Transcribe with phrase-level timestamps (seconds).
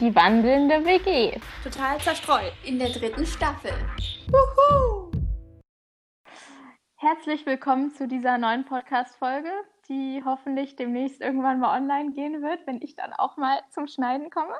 [0.00, 1.38] Die wandelnde WG.
[1.62, 2.54] Total zerstreut.
[2.64, 3.72] In der dritten Staffel.
[4.28, 5.10] Wuhu!
[6.96, 9.52] Herzlich willkommen zu dieser neuen Podcast-Folge,
[9.90, 14.30] die hoffentlich demnächst irgendwann mal online gehen wird, wenn ich dann auch mal zum Schneiden
[14.30, 14.54] komme.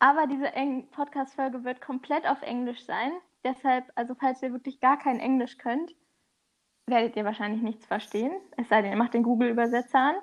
[0.00, 0.50] Aber diese
[0.90, 3.12] Podcast-Folge wird komplett auf Englisch sein.
[3.44, 5.94] Deshalb, also falls ihr wirklich gar kein Englisch könnt,
[6.88, 8.32] werdet ihr wahrscheinlich nichts verstehen.
[8.56, 10.16] Es sei denn, ihr macht den Google-Übersetzer an.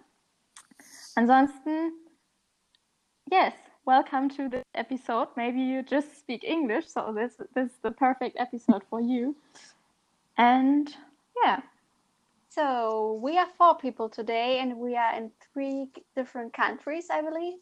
[1.15, 1.93] Ansonsten,
[3.31, 3.53] yes,
[3.89, 5.29] welcome to this episode.
[5.35, 9.35] Maybe you just speak English, so this, this is the perfect episode for you.
[10.37, 10.95] And
[11.43, 11.61] yeah.
[12.49, 17.57] So we are four people today, and we are in three different countries, I believe.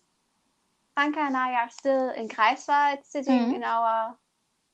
[1.00, 3.55] Anka and I are still in Greifswald, sitting Mhm.
[3.55, 4.14] in our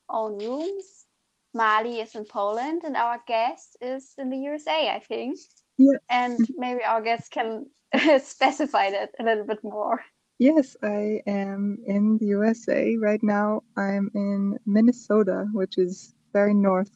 [0.08, 1.06] own rooms.
[1.54, 5.38] Mali is in Poland, and our guest is in the USA, I think.
[5.78, 5.98] Yeah.
[6.10, 7.70] And maybe our guest can
[8.18, 10.00] specify that a little bit more.
[10.38, 12.98] Yes, I am in the USA.
[12.98, 16.92] Right now, I'm in Minnesota, which is very north.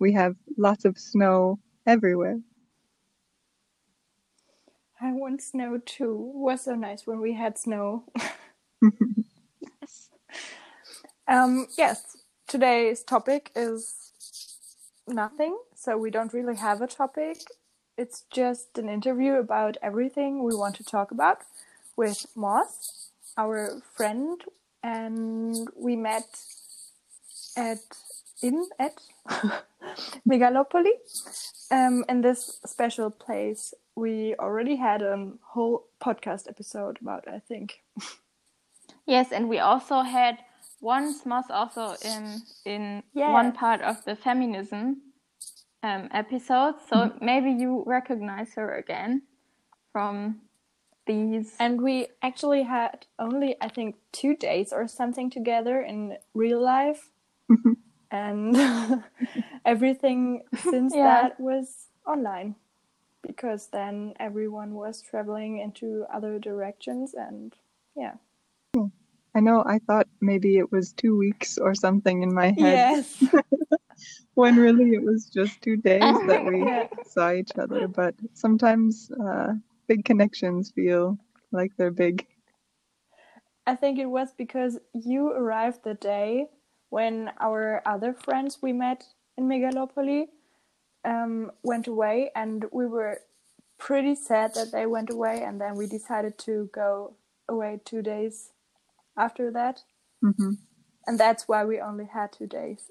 [0.00, 2.40] We have lots of snow everywhere.
[5.00, 6.32] I want snow too.
[6.34, 8.04] It was so nice when we had snow.
[11.28, 14.12] Um, yes, today's topic is
[15.06, 17.38] nothing, so we don't really have a topic.
[17.98, 21.38] It's just an interview about everything we want to talk about
[21.98, 24.40] with Moss, our friend,
[24.82, 26.24] and we met
[27.56, 27.78] at
[28.42, 28.94] in at
[30.28, 30.92] Megalopoli.
[31.70, 37.26] Um, in this special place, we already had a whole podcast episode about.
[37.28, 37.82] I think.
[39.06, 40.36] Yes, and we also had
[40.82, 43.32] once Moss also in in Yeah.
[43.32, 45.00] one part of the feminism
[45.82, 46.74] um, episode.
[46.88, 49.22] So maybe you recognize her again
[49.92, 50.42] from
[51.08, 51.56] these.
[51.60, 57.10] And we actually had only, I think, two days or something together in real life.
[58.12, 58.56] and
[59.66, 61.04] everything since Yeah.
[61.22, 62.56] that was online.
[63.22, 67.14] Because then everyone was traveling into other directions.
[67.14, 67.54] And
[67.96, 68.14] yeah.
[69.34, 73.24] I know I thought maybe it was two weeks or something in my head, Yes.
[74.34, 76.88] when really it was just two days that we Yeah.
[77.06, 77.88] saw each other.
[77.88, 79.54] But sometimes uh,
[79.88, 81.18] big connections feel
[81.52, 82.26] like they're big.
[83.66, 86.48] I think it was because you arrived the day
[86.90, 89.04] when our other friends we met
[89.38, 90.28] in Megalopoli
[91.04, 93.20] um, went away, and we were
[93.78, 97.14] pretty sad that they went away, and then we decided to go
[97.48, 98.52] away two days
[99.16, 99.82] after that,
[100.22, 100.52] hmm
[101.06, 102.90] and that's why we only had two days.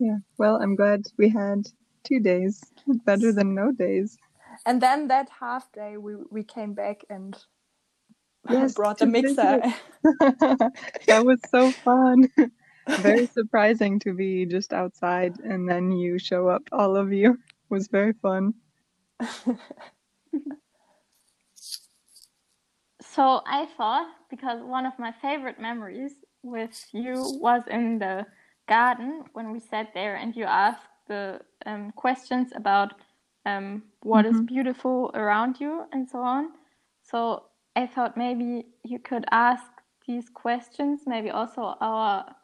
[0.00, 0.18] Yeah.
[0.38, 1.68] Well, I'm glad we had
[2.04, 2.62] two days.
[3.06, 4.18] Better than no days.
[4.66, 7.36] And then that half day, we we came back and
[8.48, 9.62] Yes, brought the mixer.
[10.04, 12.30] that was so fun.
[12.98, 17.32] very surprising to be just outside and then you show up, all of you.
[17.32, 18.54] It was very fun.
[23.02, 28.26] So I thought because one of my favorite memories with you was in the
[28.68, 32.94] garden when we sat there and you asked the um, questions about
[33.46, 34.48] um, what is Mhm.
[34.48, 36.50] beautiful around you and so on.
[37.02, 37.44] So
[37.76, 39.64] I thought maybe you could ask
[40.06, 41.02] these questions.
[41.06, 42.34] Maybe also our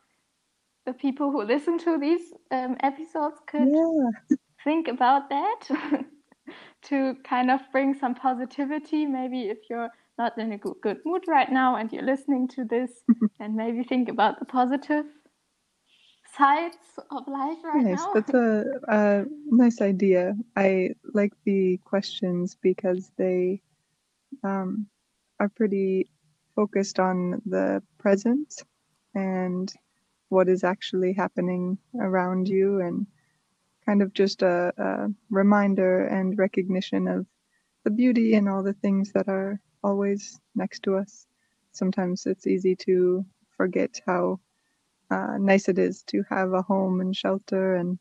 [0.86, 4.10] the people who listen to these um, episodes could Yeah.
[4.64, 5.60] think about that
[6.82, 9.06] to kind of bring some positivity.
[9.06, 12.64] Maybe if you're not in a good, good mood right now and you're listening to
[12.64, 12.90] this,
[13.40, 15.06] and maybe think about the positive
[16.36, 16.76] sides
[17.10, 18.00] of life right Nice.
[18.00, 18.12] now.
[18.14, 20.34] That's a, a nice idea.
[20.56, 23.60] I like the questions because they
[24.42, 24.86] um,
[25.40, 26.08] are pretty
[26.54, 28.62] focused on the present
[29.14, 29.72] and
[30.28, 33.06] what is actually happening around you, and
[33.84, 37.26] kind of just a, a reminder and recognition of
[37.84, 41.26] the beauty and all the things that are always next to us.
[41.72, 43.24] Sometimes it's easy to
[43.56, 44.38] forget how
[45.10, 47.98] uh, nice it is to have a home and shelter and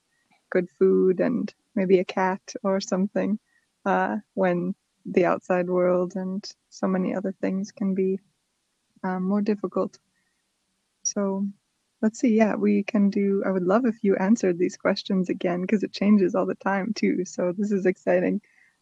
[0.51, 3.39] good food and maybe a cat or something
[3.85, 4.75] uh, when
[5.06, 8.19] the outside world and so many other things can be
[9.03, 9.97] um, more difficult.
[11.03, 11.47] So
[12.01, 12.35] let's see.
[12.35, 13.44] Yeah, we can do.
[13.45, 16.94] I would love if you answered these questions again because it changes all the time
[16.94, 17.25] too.
[17.25, 18.41] So this is exciting.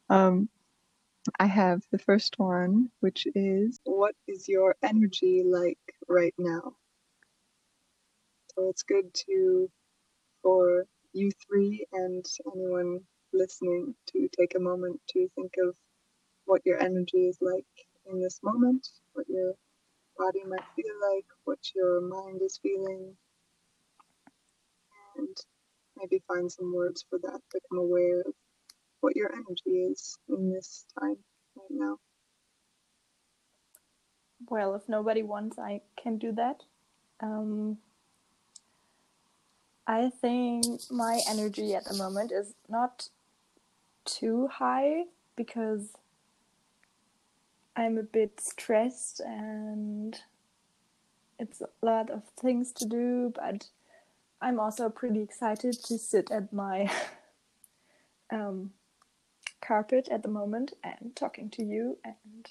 [0.10, 0.50] Um,
[1.40, 6.76] I have the first one, which is What is your energy like right now?
[8.58, 9.70] So it's good to,
[10.42, 12.26] for you three and
[12.56, 13.02] anyone
[13.32, 15.76] listening, to take a moment to think of
[16.46, 17.68] what your energy is like
[18.12, 19.54] in this moment, what your
[20.18, 23.16] body might feel like, what your mind is feeling,
[25.18, 25.38] and
[25.96, 27.40] maybe find some words for that.
[27.54, 28.34] Become aware of
[29.02, 31.18] what your energy is in this time
[31.56, 31.98] right now.
[34.50, 36.64] Well, if nobody wants, I can do that.
[37.22, 37.78] Um,
[39.88, 43.10] I think my energy at the moment is not
[44.06, 45.06] too high
[45.36, 45.90] because
[47.76, 50.20] I'm a bit stressed and
[51.40, 53.68] it's a lot of things to do, but
[54.42, 56.92] I'm also pretty excited to sit at my
[58.32, 58.72] um,
[59.62, 62.50] carpet at the moment and talking to you and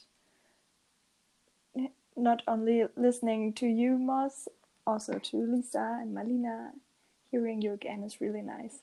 [2.17, 4.49] not only listening to you, Moss,
[4.87, 6.71] also to Lisa and Malina.
[7.37, 8.81] Hearing you again is really nice.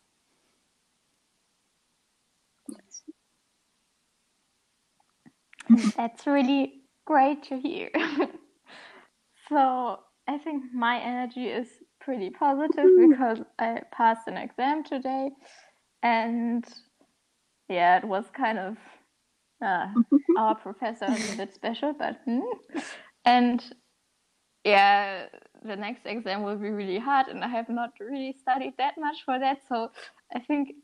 [5.98, 7.90] That's really great to hear.
[9.50, 11.68] so I think my energy is
[12.00, 15.32] pretty positive because I passed an exam today
[16.04, 16.64] and
[17.70, 18.78] yeah, it was kind of
[19.66, 19.88] uh,
[20.38, 22.42] our professor a bit special, but hmm.
[23.26, 23.64] and
[24.64, 25.26] yeah,
[25.64, 29.24] the next exam will be really hard, and I have not really studied that much
[29.26, 29.62] for that.
[29.68, 29.92] So
[30.34, 30.76] I think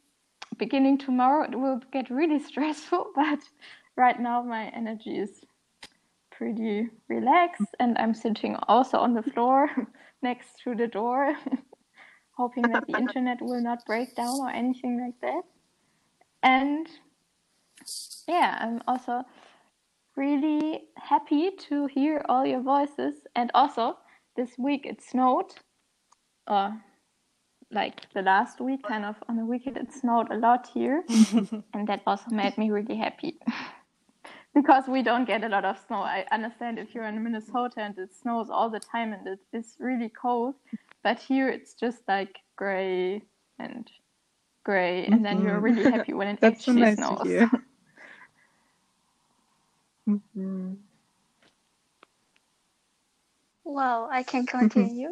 [0.58, 3.40] beginning tomorrow it will get really stressful, but
[3.96, 5.46] right now my energy is
[6.32, 9.70] pretty relaxed, and I'm sitting also on the floor
[10.22, 11.36] next to the door,
[12.38, 15.44] hoping that the internet will not break down or anything like that.
[16.42, 16.88] And
[18.28, 19.24] yeah, I'm also
[20.16, 23.16] really happy to hear all your voices.
[23.36, 23.98] And also,
[24.40, 25.52] this week it snowed,
[26.48, 26.74] or
[27.72, 31.04] like the last week, kind of on the weekend, it snowed a lot here.
[31.74, 33.38] and that also made me really happy.
[34.56, 35.98] because we don't get a lot of snow.
[35.98, 39.76] I understand if you're in Minnesota and it snows all the time and it is
[39.78, 40.56] really cold,
[41.04, 43.22] but here it's just like gray
[43.60, 43.92] and
[44.64, 45.24] gray, and mm-hmm.
[45.24, 47.28] then you're really happy when it That's actually nice snows.
[50.08, 50.74] Mm-hmm.
[53.70, 55.12] Well, I can continue.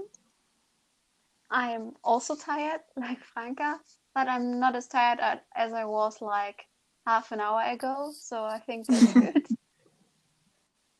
[1.52, 3.80] I am also tired, like Franka,
[4.16, 5.20] but I'm not as tired
[5.56, 6.66] as I was like
[7.06, 8.12] half an hour ago.
[8.20, 9.46] So I think that's good.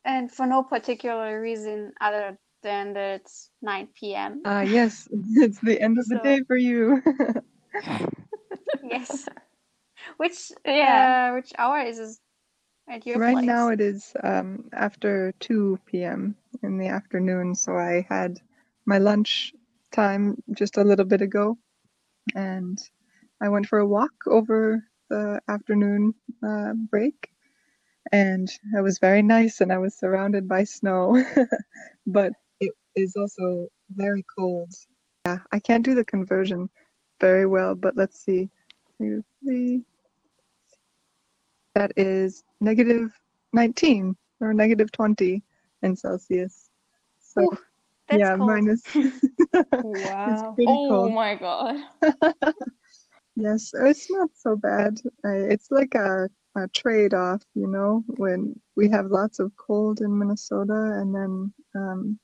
[0.04, 4.42] and for no particular reason other than that it's 9 p.m.
[4.44, 7.02] Ah, uh, yes, it's the end of the day for you.
[8.88, 9.28] yes.
[10.16, 12.16] Which yeah, uh, which hour is it
[12.88, 13.46] at your right place?
[13.46, 16.36] now it is um, after 2 p.m.
[16.62, 18.40] in the afternoon, so I had
[18.86, 19.54] my lunch
[19.92, 21.58] time just a little bit ago,
[22.34, 22.78] and
[23.40, 26.14] I went for a walk over the afternoon
[26.46, 27.30] uh, break,
[28.12, 31.22] and it was very nice, and I was surrounded by snow,
[32.06, 34.72] but it is also very cold.
[35.26, 36.70] Yeah, I can't do the conversion
[37.20, 38.48] very well, but let's see.
[38.98, 39.82] Two, three.
[41.74, 43.10] That is negative
[43.52, 45.42] 19 or negative 20
[45.82, 46.70] in Celsius.
[47.20, 47.58] So, Ooh,
[48.10, 48.48] yeah, cold.
[48.48, 48.82] minus.
[49.82, 50.56] wow.
[50.66, 51.12] oh cold.
[51.12, 51.76] my god.
[53.36, 55.00] yes, it's not so bad.
[55.24, 60.18] It's like a, a trade off, you know, when we have lots of cold in
[60.18, 62.18] Minnesota and then um,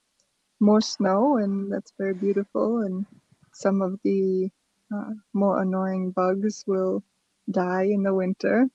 [0.61, 2.83] more snow, and that's very beautiful.
[2.83, 3.07] And
[3.53, 4.51] some of the
[4.95, 7.03] uh, more annoying bugs will
[7.51, 8.69] die in the winter.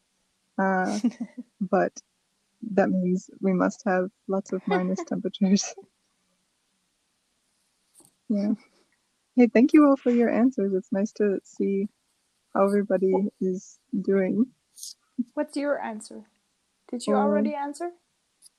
[0.59, 0.99] Uh,
[1.61, 1.93] but
[2.73, 5.73] that means we must have lots of minus temperatures.
[8.29, 8.53] yeah.
[9.35, 10.73] Hey, thank you all for your answers.
[10.73, 11.87] It's nice to see
[12.53, 14.47] how everybody is doing.
[15.33, 16.25] What's your answer?
[16.91, 17.91] Did you already answer?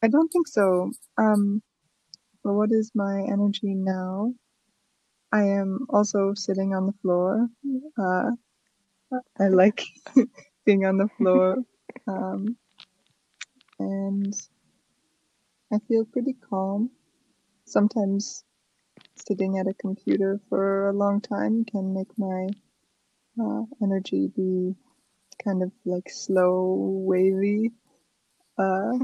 [0.03, 0.93] I don't think so.
[1.19, 1.63] Um,
[2.45, 4.33] well, what is my energy now?
[5.33, 7.49] I am also sitting on the floor.
[7.99, 8.31] Uh,
[9.39, 9.85] I like
[10.65, 11.57] being on the floor.
[12.07, 12.57] Um,
[13.79, 14.35] and
[15.73, 16.91] I feel pretty calm.
[17.65, 18.45] Sometimes
[19.15, 22.49] sitting at a computer for a long time can make my
[23.41, 24.75] uh, energy be
[25.43, 26.75] kind of like slow,
[27.07, 27.73] wavy,
[28.59, 28.99] uh,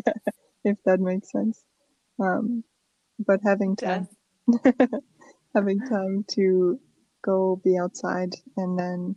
[0.64, 1.64] if that makes sense.
[2.20, 2.64] Um,
[3.18, 4.08] but having time.
[5.54, 6.78] having time to
[7.22, 9.16] go be outside and then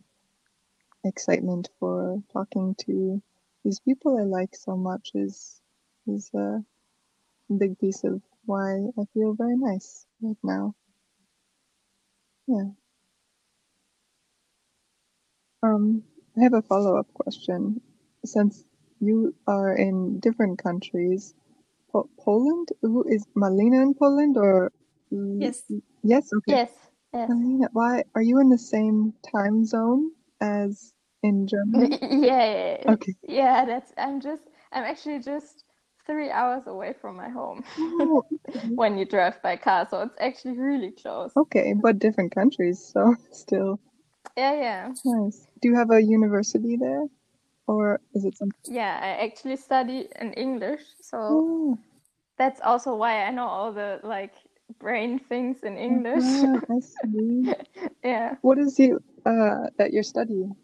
[1.10, 3.22] excitement for talking to
[3.66, 5.62] these people I like so much is
[6.08, 6.64] is a
[7.58, 10.76] big piece of why I feel very nice right now.
[12.48, 12.70] Yeah.
[15.62, 16.04] Um,
[16.38, 17.82] I have a follow up question.
[18.24, 18.64] Since
[19.02, 21.34] you are in different countries,
[21.92, 22.70] Po- Poland?
[22.82, 24.72] Who is Malina in Poland or?
[25.12, 25.64] Yes.
[26.04, 26.32] Yes.
[26.34, 26.54] Okay.
[26.54, 26.72] Yes,
[27.14, 27.30] yes.
[27.30, 31.92] Malina, why are you in the same time zone as in Germany?
[32.02, 32.94] Yeah, yeah, yeah.
[32.94, 33.16] Okay.
[33.28, 35.64] Yeah, that's I'm just I'm actually just
[36.06, 38.70] three hours away from my home Oh, okay.
[38.76, 41.34] when you drive by car, so it's actually really close.
[41.36, 43.80] Okay, but different countries, so still
[44.38, 44.94] Yeah, yeah.
[45.06, 45.48] nice.
[45.62, 47.06] Do you have a university there,
[47.68, 48.62] or is it something?
[48.68, 51.78] Yeah, I actually study in English, so Oh,
[52.38, 54.34] that's also why I know all the like
[54.80, 56.26] brain things in English.
[56.26, 57.54] ah, I see.
[58.04, 60.56] Yeah, What is you uh that you're studying?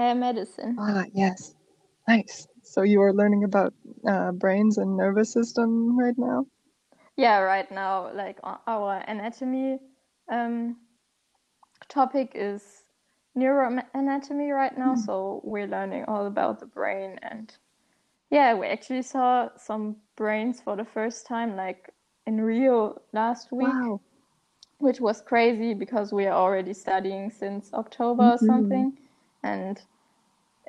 [0.00, 0.78] Uh, medicine.
[0.78, 1.54] Ah, yes,
[2.08, 2.48] nice.
[2.62, 3.74] So you are learning about
[4.08, 6.46] uh, brains and nervous system right now?
[7.16, 9.78] Yeah, right now, like our anatomy
[10.30, 10.76] um,
[11.88, 12.84] topic is
[13.36, 15.06] neuroanatomy right now, Hmm.
[15.06, 17.56] so we're learning all about the brain and
[18.30, 21.90] yeah, we actually saw some brains for the first time, like
[22.26, 24.00] in Rio last week, Wow.
[24.78, 28.46] which was crazy because we are already studying since October or Mhm.
[28.46, 28.98] something,
[29.42, 29.82] and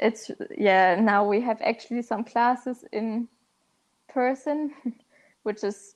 [0.01, 3.27] it's yeah, now we have actually some classes in
[4.09, 4.73] person,
[5.43, 5.95] which is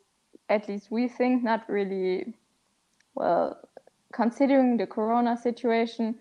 [0.50, 2.34] at least we think not really
[3.16, 3.58] well
[4.14, 6.16] considering the corona situation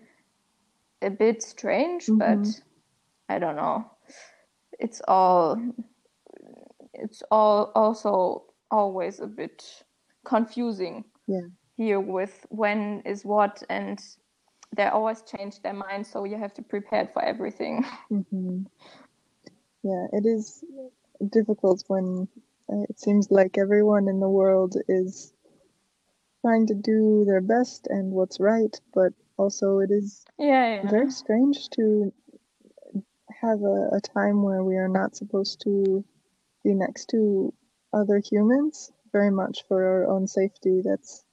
[1.01, 2.61] a bit strange but Mhm.
[3.29, 3.85] i don't know
[4.79, 5.57] it's all
[6.93, 9.85] it's all also always a bit
[10.25, 11.47] confusing Yeah.
[11.77, 13.99] here with when is what and
[14.75, 17.85] they always change their mind so you have to prepare for everything.
[18.09, 18.63] Hmm
[19.83, 20.63] Yeah, it is
[21.31, 22.27] difficult when
[22.71, 25.33] uh, it seems like everyone in the world is
[26.41, 30.91] trying to do their best and what's right, but also it is yeah yeah.
[30.91, 32.11] very strange to
[33.41, 36.03] have a, a time where we are not supposed to
[36.63, 37.53] be next to
[37.93, 40.81] other humans, very much for our own safety.
[40.83, 41.23] That's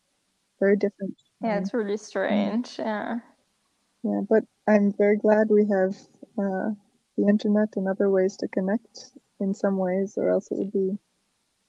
[0.60, 1.16] very different.
[1.42, 3.18] yeah it's really strange yeah
[4.02, 5.96] Yeah, but I'm very glad we have
[6.38, 6.70] uh,
[7.16, 10.98] the internet and other ways to connect in some ways, or else it would be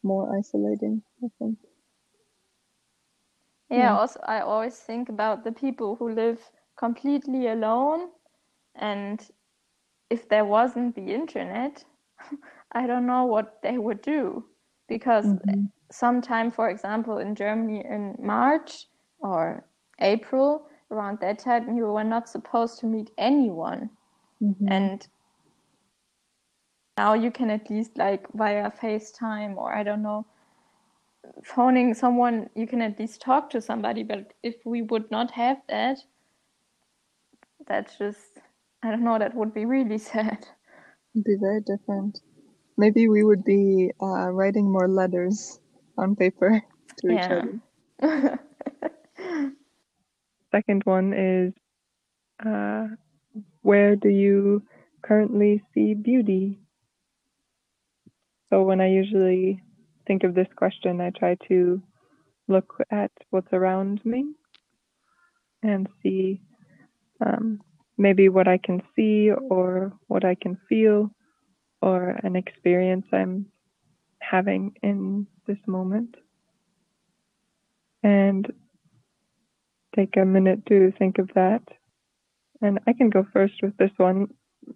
[0.04, 1.60] more isolating, I think.
[3.70, 3.94] Yeah, Yeah.
[3.94, 6.40] also I always think about the people who live
[6.78, 8.10] completely alone,
[8.76, 9.28] and
[10.10, 11.84] if there wasn't the internet,
[12.72, 14.46] I don't know what they would do.
[14.88, 15.72] Because Mhm.
[15.92, 18.88] sometime, for example, in Germany in March
[19.20, 19.66] or
[20.00, 23.90] April, around that time, you were not supposed to meet anyone.
[24.42, 24.72] Mhm.
[24.72, 25.08] And
[26.98, 30.26] now you can at least like via FaceTime or I don't know,
[31.44, 34.04] phoning someone, you can at least talk to somebody.
[34.04, 36.00] But if we would not have that,
[37.68, 38.40] that's just,
[38.84, 40.48] I don't know, that would be really sad.
[41.16, 42.20] It'd be very different.
[42.78, 45.60] Maybe we would be uh, writing more letters
[45.98, 46.64] on paper
[47.00, 47.46] to each Yeah.
[48.02, 48.40] other.
[50.54, 51.54] Second one is
[52.46, 52.88] uh,
[53.62, 54.62] where do you
[55.02, 56.60] currently see beauty?
[58.50, 59.64] So when I usually
[60.06, 61.82] think of this question, I try to
[62.48, 64.26] look at what's around me
[65.64, 66.42] and see
[67.26, 67.62] um,
[67.98, 71.10] maybe what I can see or what I can feel
[71.82, 73.48] or an experience I'm
[74.20, 76.16] having in this moment.
[78.04, 78.52] And
[79.96, 81.62] take a minute to think of that.
[82.62, 84.28] And I can go first with this one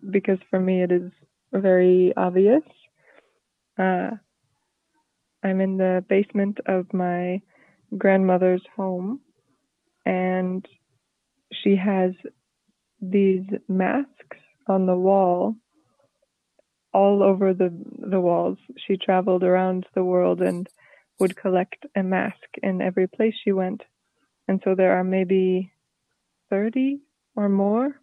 [0.09, 1.11] because for me it is
[1.53, 2.63] very obvious.
[3.77, 4.11] Uh,
[5.43, 7.41] I'm in the basement of my
[7.97, 9.21] grandmother's home,
[10.05, 10.65] and
[11.63, 12.11] she has
[13.01, 15.55] these masks on the wall
[16.93, 17.69] all over the
[17.99, 18.57] the walls.
[18.85, 20.67] She traveled around the world and
[21.19, 23.83] would collect a mask in every place she went.
[24.47, 25.71] And so there are maybe
[26.49, 26.99] 30
[27.35, 27.99] or more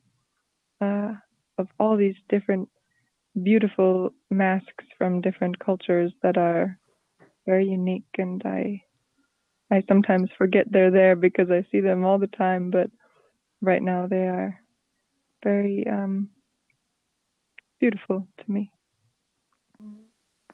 [0.80, 1.12] uh,
[1.58, 2.68] of all these different
[3.42, 6.78] beautiful masks from different cultures that are
[7.46, 8.82] very unique and I
[9.70, 12.90] I sometimes forget they're there because I see them all the time but
[13.60, 14.60] right now they are
[15.42, 16.30] very um,
[17.80, 18.70] beautiful to me.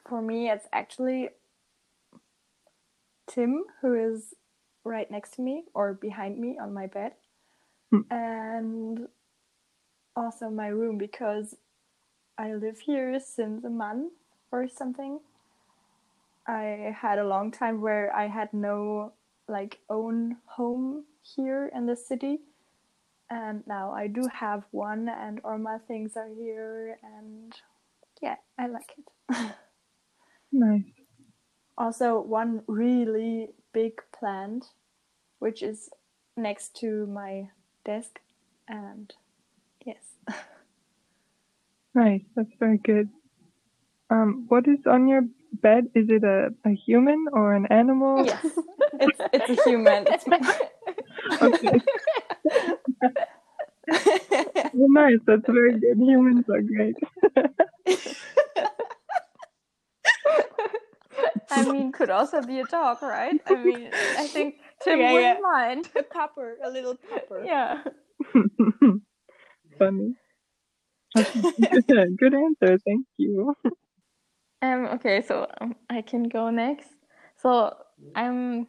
[0.07, 1.29] For me, it's actually
[3.29, 4.33] Tim, who is
[4.83, 7.13] right next to me or behind me on my bed,
[7.91, 8.01] Hmm.
[8.11, 9.07] and
[10.15, 11.55] also my room because
[12.37, 14.13] I live here since a month
[14.51, 15.19] or something.
[16.47, 19.13] I had a long time where I had no
[19.47, 22.41] like own home here in the city,
[23.29, 27.53] and now I do have one, and all my things are here, and
[28.21, 29.51] yeah, I like it.
[30.51, 31.00] Nice.
[31.81, 34.65] Also, one really big plant,
[35.39, 35.89] which is
[36.37, 37.49] next to my
[37.83, 38.19] desk,
[38.67, 39.11] and
[39.83, 39.97] yes.
[41.95, 42.21] Nice.
[42.35, 43.09] That's very good.
[44.11, 45.23] Um, what is on your
[45.53, 45.87] bed?
[45.95, 48.25] Is it a, a human or an animal?
[48.25, 48.45] yes,
[48.93, 50.05] it's it's a human.
[50.07, 50.39] It's my...
[51.41, 51.81] Okay.
[54.73, 55.19] Well, nice.
[55.25, 55.97] That's very good.
[55.97, 56.95] Humans are great.
[61.51, 63.37] I mean, could also be a dog, right?
[63.47, 65.41] I mean, I think Tim Yeah, wouldn't yeah.
[65.41, 65.89] mind.
[65.95, 67.45] a pupper, a little pupper.
[67.45, 67.83] Yeah.
[69.79, 70.15] Funny.
[71.15, 72.79] good answer.
[72.85, 73.55] Thank you.
[74.61, 74.85] Um.
[74.95, 75.21] Okay.
[75.23, 76.89] So um, I can go next.
[77.37, 77.75] So
[78.15, 78.67] I'm.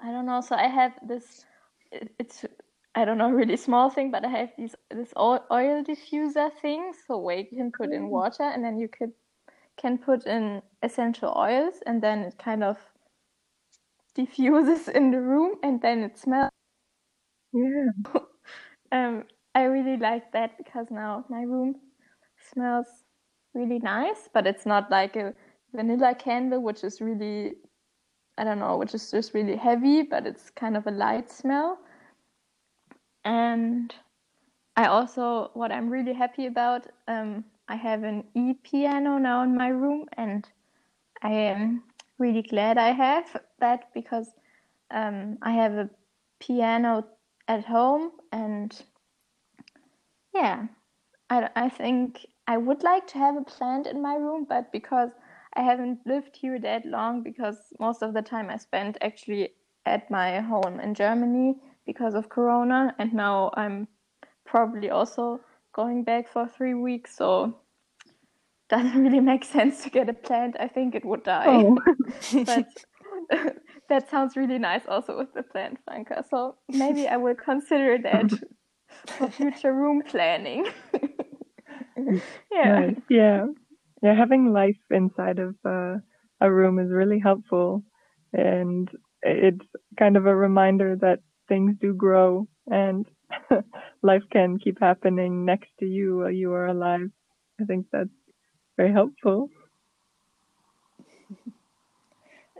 [0.00, 0.40] I don't know.
[0.42, 1.44] So I have this.
[1.92, 2.44] it- It's
[2.94, 6.92] I don't know really small thing, but I have these this oil, oil diffuser thing.
[7.06, 9.12] So where you can put in water, and then you could
[9.76, 12.78] can put in essential oils, and then it kind of
[14.14, 16.50] diffuses in the room, and then it smells.
[17.52, 17.86] Yeah.
[18.92, 19.24] Um,
[19.54, 21.76] I really like that because now my room
[22.52, 22.86] smells
[23.54, 25.34] really nice, but it's not like a
[25.74, 27.54] vanilla candle, which is really,
[28.38, 31.78] I don't know, which is just really heavy, but it's kind of a light smell.
[33.24, 33.94] And
[34.76, 39.56] I also, what I'm really happy about, um, I have an e piano now in
[39.56, 40.46] my room, and
[41.22, 41.84] I am
[42.18, 44.28] really glad I have that because
[44.90, 45.88] um, I have a
[46.38, 47.06] piano
[47.48, 48.78] at home, and
[50.34, 50.66] yeah,
[51.30, 55.08] I, I think I would like to have a plant in my room, but because
[55.54, 59.54] I haven't lived here that long, because most of the time I spent actually
[59.86, 63.88] at my home in Germany because of Corona, and now I'm
[64.44, 65.40] probably also
[65.72, 67.61] going back for three weeks, so
[68.72, 70.56] doesn't really make sense to get a plant.
[70.58, 71.46] I think it would die.
[71.48, 71.78] Oh,
[72.44, 72.66] but
[73.88, 76.24] that sounds really nice also with the plant Franca.
[76.28, 78.32] So maybe I will consider that
[79.18, 80.66] for future room planning.
[82.50, 82.90] yeah.
[83.08, 83.46] Yeah.
[84.02, 84.14] Yeah.
[84.14, 85.96] Having life inside of uh,
[86.40, 87.84] a room is really helpful.
[88.32, 88.88] And
[89.22, 89.66] it's
[89.98, 93.06] kind of a reminder that things do grow and
[94.02, 97.10] life can keep happening next to you while you are alive.
[97.60, 98.08] I think that's
[98.76, 99.50] very helpful.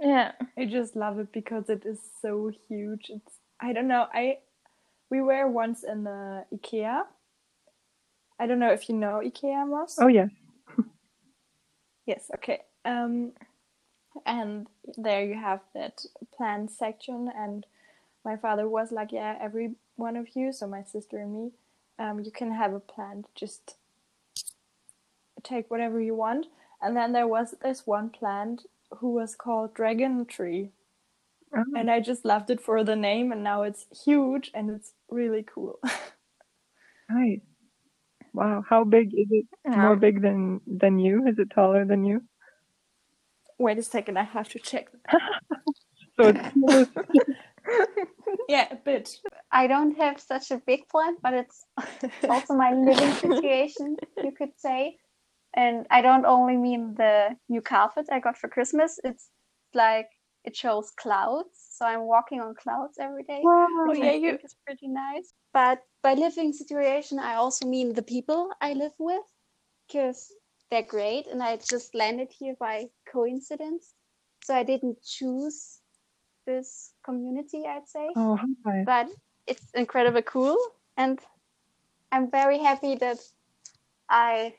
[0.00, 0.32] Yeah.
[0.58, 3.06] I just love it because it is so huge.
[3.10, 4.06] It's I don't know.
[4.12, 4.38] I
[5.10, 7.04] we were once in the IKEA.
[8.38, 9.96] I don't know if you know IKEA, Moss.
[10.00, 10.26] Oh, yeah.
[12.06, 12.60] Yes, okay.
[12.84, 13.32] Um,
[14.26, 16.04] and there you have that
[16.36, 17.66] plant section, and
[18.24, 21.52] my father was like, "Yeah, every one of you, so my sister and me,
[21.98, 23.26] um, you can have a plant.
[23.34, 23.76] Just
[25.44, 26.46] take whatever you want."
[26.82, 28.66] And then there was this one plant
[28.98, 30.72] who was called Dragon Tree,
[31.56, 34.94] Oh, and I just loved it for the name, and now it's huge and it's
[35.10, 35.78] really cool.
[37.10, 37.40] nice.
[38.34, 38.64] Wow.
[38.68, 39.46] How big is it?
[39.64, 39.76] Yeah.
[39.76, 41.26] More big than than you?
[41.28, 42.22] Is it taller than you?
[43.58, 44.88] Wait a second, I have to check.
[46.20, 46.88] So it's
[48.48, 49.16] Yeah, a bit.
[49.50, 51.64] I don't have such a big plant, but it's
[52.28, 54.98] also my living situation, you could say.
[55.54, 58.98] And I don't only mean the new carpet I got for Christmas.
[59.04, 59.30] It's
[59.74, 60.08] like
[60.44, 64.30] it shows clouds, so I'm walking on clouds every day, which oh, yeah, I you-
[64.30, 65.32] think is pretty nice.
[65.52, 69.22] But by living situation, I also mean the people I live with,
[69.86, 70.32] because
[70.70, 73.94] they're great, and I just landed here by coincidence.
[74.44, 75.80] So I didn't choose
[76.46, 78.82] this community, I'd say oh hi.
[78.84, 79.08] but
[79.46, 80.56] it's incredibly cool
[80.96, 81.18] and
[82.12, 83.18] i'm very happy that
[84.08, 84.52] i l-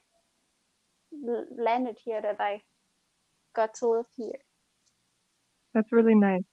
[1.57, 2.61] landed here that i
[3.55, 4.39] got to live here
[5.73, 6.43] That's really nice.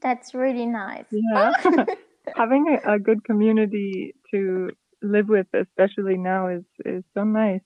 [0.00, 1.04] That's really nice.
[1.10, 1.52] Yeah.
[2.36, 4.70] Having a, a good community to
[5.02, 7.60] live with, especially now, is is so nice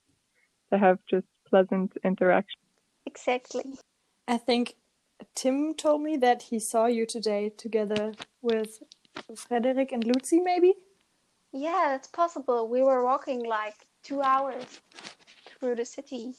[0.73, 2.61] to have just pleasant interaction.
[3.07, 3.65] exactly
[4.27, 4.75] I think
[5.35, 8.83] Tim told me that he saw you today together with
[9.37, 10.75] Frederick and Lucy, maybe?
[11.53, 14.81] yeah that's possible we were walking like two hours
[15.59, 16.33] through the city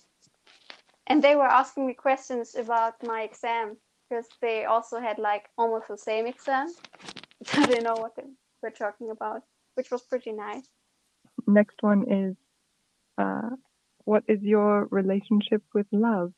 [1.08, 3.77] and they were asking me questions about my exam
[4.10, 6.67] because they also had like almost the same exam
[7.45, 8.30] so they know what they
[8.62, 9.41] were talking about
[9.75, 10.67] which was pretty nice
[11.47, 12.36] Next one is,
[13.17, 13.56] uh,
[14.03, 16.34] what is your relationship with love?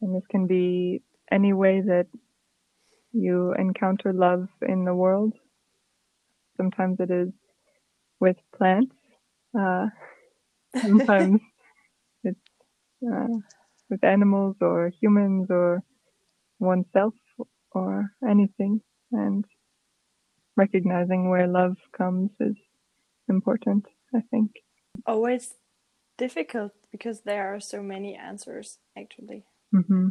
[0.00, 2.06] And this can be any way that
[3.12, 5.34] you encounter love in the world.
[6.56, 7.28] Sometimes it is
[8.18, 8.96] with plants.
[9.58, 9.86] Uh,
[10.80, 11.40] sometimes
[12.24, 12.40] it's
[13.06, 13.26] uh,
[13.90, 15.82] with animals or humans or
[16.58, 17.14] oneself
[17.72, 18.80] or anything.
[19.10, 19.44] And
[20.56, 22.56] recognizing where love comes is
[23.28, 24.50] important, I think.
[25.06, 25.54] Always
[26.18, 29.44] difficult because there are so many answers, actually.
[29.72, 30.08] hmm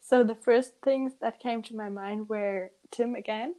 [0.00, 3.54] So the first things that came to my mind were Tim again.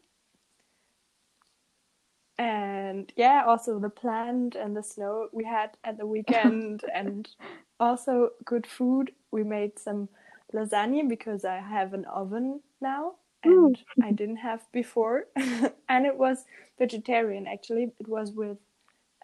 [2.37, 7.29] And yeah, also the plant and the snow we had at the weekend, and
[7.79, 9.11] also good food.
[9.31, 10.09] We made some
[10.53, 15.25] lasagna because I have an oven now and I didn't have before.
[15.89, 16.45] and it was
[16.79, 17.91] vegetarian actually.
[17.99, 18.57] It was with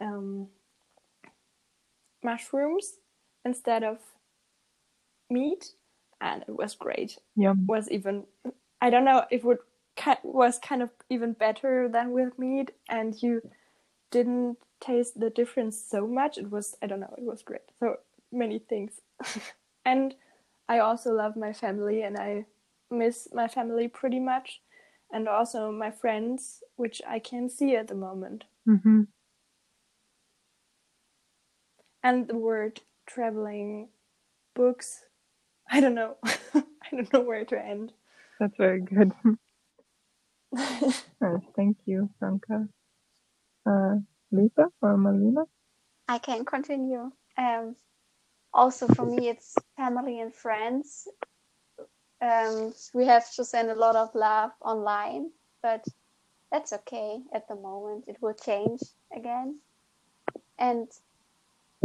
[0.01, 0.47] um,
[2.23, 2.93] mushrooms
[3.45, 3.99] instead of
[5.29, 5.71] meat,
[6.21, 7.17] and it was great.
[7.35, 7.65] Yum.
[7.67, 8.25] Was even
[8.81, 9.59] I don't know if it
[10.23, 13.41] was kind of even better than with meat, and you
[14.11, 16.37] didn't taste the difference so much.
[16.37, 17.13] It was I don't know.
[17.17, 17.61] It was great.
[17.79, 17.97] So
[18.31, 19.01] many things,
[19.85, 20.15] and
[20.67, 22.45] I also love my family, and I
[22.91, 24.61] miss my family pretty much,
[25.11, 28.45] and also my friends, which I can't see at the moment.
[28.65, 29.03] hmm
[32.03, 33.89] and the word traveling
[34.55, 35.05] books
[35.71, 37.93] i don't know i don't know where to end
[38.39, 39.11] That's very good.
[41.55, 42.67] Thank you, Franca.
[43.65, 43.95] Uh,
[44.31, 45.45] Lisa or Malina?
[46.07, 47.11] I can continue.
[47.37, 47.75] Um,
[48.53, 51.07] also, for me, it's family and friends.
[52.21, 55.31] Um, we have to send a lot of love online,
[55.61, 55.85] but
[56.51, 58.05] that's okay at the moment.
[58.07, 58.81] It will change
[59.15, 59.59] again.
[60.57, 60.87] And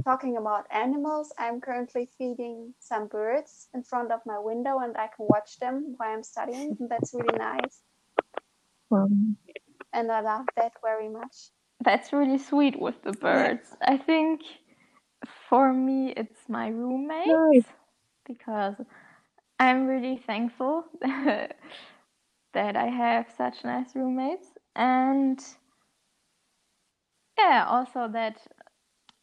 [0.03, 5.09] talking about animals, I'm currently feeding some birds in front of my window, and I
[5.14, 6.77] can watch them while I'm studying.
[6.81, 7.83] And that's really nice,
[8.90, 9.37] Um,
[9.92, 11.51] and I love that very much.
[11.85, 13.77] That's really sweet with the birds.
[13.83, 14.40] I think
[15.49, 17.64] for me, it's my roommate Nice.
[18.27, 18.75] because
[19.59, 21.57] I'm really thankful that
[22.55, 24.49] I have such nice roommates.
[24.77, 25.42] And
[27.38, 28.40] yeah, also that,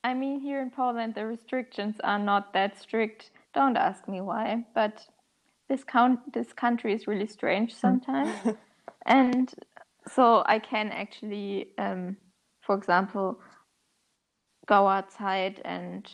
[0.03, 3.31] I mean, here in Poland, the restrictions are not that strict.
[3.53, 5.05] Don't ask me why, but
[5.67, 8.35] this count this country is really strange sometimes.
[9.05, 9.53] and
[10.07, 12.17] so I can actually, um,
[12.61, 13.39] for example,
[14.67, 16.09] go outside and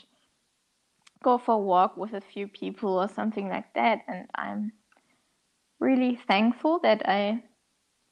[1.23, 3.99] go for a walk with a few people or something like that.
[4.07, 4.71] And I'm
[5.79, 7.43] really thankful that I,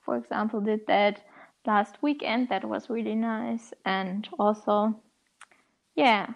[0.03, 1.25] for example, did that
[1.65, 2.49] last weekend.
[2.49, 3.73] That was really nice.
[3.85, 5.01] And also,
[5.95, 6.33] yeah,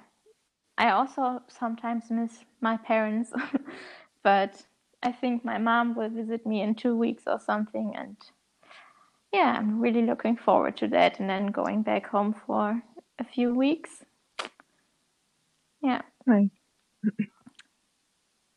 [0.78, 3.32] I also sometimes miss my parents,
[4.23, 4.65] but
[5.02, 7.94] I think my mom will visit me in two weeks or something.
[7.96, 8.18] And
[9.32, 12.82] yeah, I'm really looking forward to that and then going back home for
[13.20, 14.04] a few weeks.
[15.82, 16.02] Yeah.
[16.26, 16.50] Nice.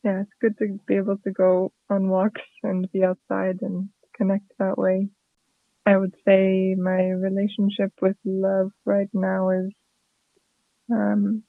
[0.05, 4.46] yeah, it's good to be able to go on walks and be outside and connect
[4.59, 5.09] that way.
[5.87, 9.70] I would say my relationship with love right now is
[10.90, 11.42] um,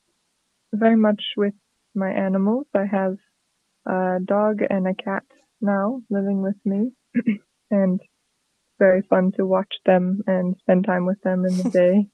[0.71, 1.53] very much with
[1.95, 2.65] my animals.
[2.73, 3.17] I have
[3.85, 5.23] a dog and a cat
[5.61, 6.91] now living with me,
[7.71, 7.99] and
[8.79, 12.07] very fun to watch them and spend time with them in the day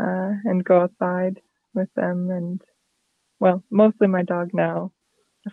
[0.00, 1.40] uh, and go outside
[1.74, 2.60] with them and
[3.42, 4.92] well, mostly my dog now.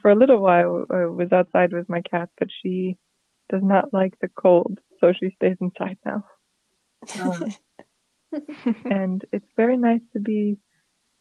[0.03, 2.97] For a little while, I was outside with my cat, but she
[3.49, 6.23] does not like the cold, so she stays inside now.
[7.19, 7.55] Um,
[8.85, 10.57] and it's very nice to be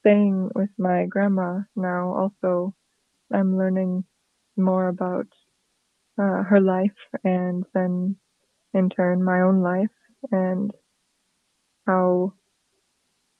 [0.01, 2.13] staying with my grandma now.
[2.15, 2.75] Also,
[3.33, 4.05] I'm learning
[4.59, 5.27] more about
[6.21, 8.17] uh, her life and then
[8.75, 9.91] in turn my own life
[10.31, 10.73] and
[11.87, 12.33] how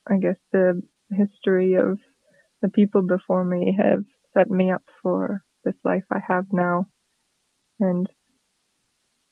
[0.09, 1.99] I guess the history of
[2.63, 4.05] the people before me have
[4.35, 6.87] set me up for this life I have now.
[7.81, 8.09] And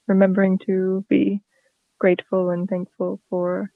[0.06, 1.42] remembering to be
[1.98, 3.70] grateful and thankful for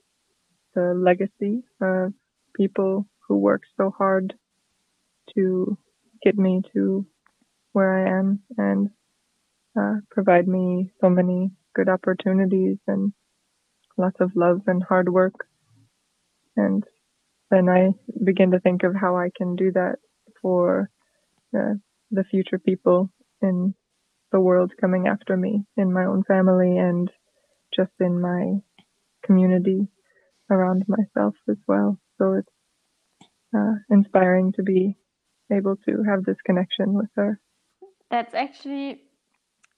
[0.75, 2.13] the legacy of
[2.55, 4.33] people who worked so hard
[5.35, 5.77] to
[6.23, 7.05] get me to
[7.73, 8.89] where I am and
[9.79, 13.13] uh, provide me so many good opportunities and
[13.97, 15.35] lots of love and hard work.
[16.57, 16.83] And
[17.49, 17.91] then I
[18.23, 19.95] begin to think of how I can do that
[20.41, 20.89] for
[21.55, 21.73] uh,
[22.11, 23.09] the future people
[23.41, 23.73] in
[24.31, 27.09] the world coming after me, in my own family, and
[27.75, 28.59] just in my
[29.25, 29.87] community
[30.49, 31.97] around myself as well.
[32.17, 32.47] So it's
[33.55, 34.97] uh, inspiring to be
[35.51, 37.39] able to have this connection with her.
[38.11, 39.03] That's actually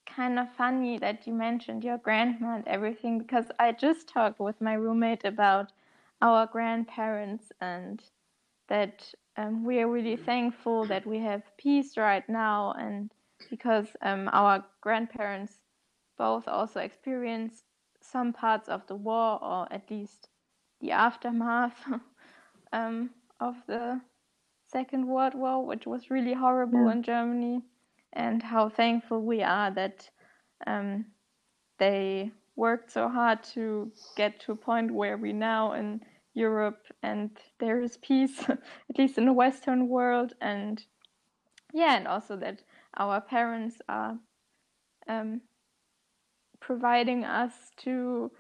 [0.06, 4.62] kind of funny that you mentioned your grandma and everything because I just talked with
[4.62, 5.74] my roommate about
[6.22, 8.04] our grandparents and
[8.68, 13.12] that um, we are really thankful that we have peace right now, and
[13.50, 15.62] because um, our grandparents
[16.18, 17.66] both also experienced
[18.02, 20.30] some parts of the war, or at least
[20.82, 21.86] the aftermath
[22.74, 24.02] um, of the
[24.68, 26.90] Second World War, which was really horrible Yeah.
[26.90, 27.64] in Germany,
[28.14, 30.10] and how thankful we are that
[30.68, 31.06] um,
[31.80, 36.00] they worked so hard to get to a point where we now in
[36.34, 40.84] Europe and there is peace, at least in the Western world, and
[41.74, 42.62] yeah, and also that
[42.98, 44.18] our parents are
[45.08, 45.42] um,
[46.60, 48.32] providing us to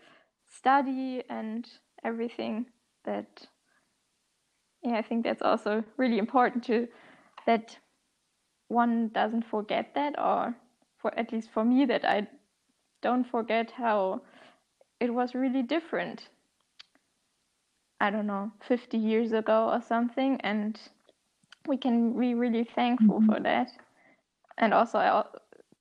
[0.55, 1.67] study and
[2.03, 2.65] everything
[3.05, 3.47] that
[4.83, 6.87] yeah i think that's also really important to
[7.45, 7.77] that
[8.73, 10.55] one doesn't forget that or
[10.97, 12.27] for at least for me that i
[13.01, 14.21] don't forget how
[14.99, 16.29] it was really different
[17.99, 20.79] i don't know 50 years ago or something and
[21.67, 23.27] we can be really thankful Mhm.
[23.27, 23.69] for that
[24.57, 25.23] and also i